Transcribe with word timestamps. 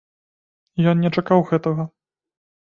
Ён 0.93 1.03
не 1.03 1.11
чакаў 1.19 1.45
гэтага. 1.51 1.87